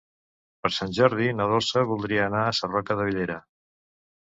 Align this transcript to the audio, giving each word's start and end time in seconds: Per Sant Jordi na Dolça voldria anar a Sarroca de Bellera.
Per 0.63 0.71
Sant 0.77 0.95
Jordi 0.99 1.27
na 1.41 1.47
Dolça 1.51 1.85
voldria 1.93 2.25
anar 2.31 2.43
a 2.47 2.57
Sarroca 2.63 3.01
de 3.03 3.09
Bellera. 3.13 3.39